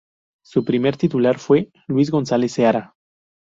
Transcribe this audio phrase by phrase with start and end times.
[0.43, 2.95] Su primer titular fue Luis González Seara.